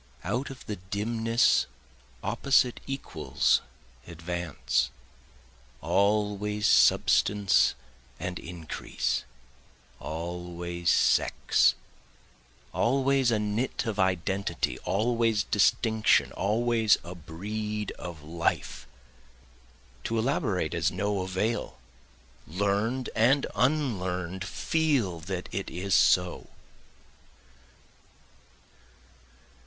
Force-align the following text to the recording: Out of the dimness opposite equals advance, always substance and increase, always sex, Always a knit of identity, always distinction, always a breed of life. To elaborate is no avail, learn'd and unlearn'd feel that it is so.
Out 0.23 0.49
of 0.49 0.65
the 0.65 0.77
dimness 0.77 1.67
opposite 2.23 2.79
equals 2.87 3.61
advance, 4.07 4.89
always 5.79 6.65
substance 6.65 7.75
and 8.19 8.39
increase, 8.39 9.25
always 9.99 10.89
sex, 10.89 11.75
Always 12.73 13.29
a 13.29 13.37
knit 13.37 13.85
of 13.85 13.99
identity, 13.99 14.79
always 14.79 15.43
distinction, 15.43 16.31
always 16.31 16.97
a 17.03 17.13
breed 17.13 17.91
of 17.91 18.23
life. 18.23 18.87
To 20.05 20.17
elaborate 20.17 20.73
is 20.73 20.89
no 20.91 21.21
avail, 21.21 21.77
learn'd 22.47 23.11
and 23.15 23.45
unlearn'd 23.53 24.43
feel 24.45 25.19
that 25.19 25.47
it 25.51 25.69
is 25.69 25.93
so. 25.93 26.47